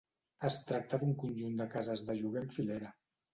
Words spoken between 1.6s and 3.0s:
de cases de lloguer en filera.